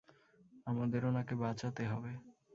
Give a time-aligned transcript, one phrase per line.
[0.67, 2.11] আমাদের ওনাকে বাঁচাতে হবে।